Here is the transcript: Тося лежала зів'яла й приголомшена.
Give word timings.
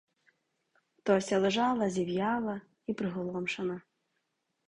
Тося 1.03 1.37
лежала 1.39 1.89
зів'яла 1.89 2.61
й 2.87 2.93
приголомшена. 2.93 3.81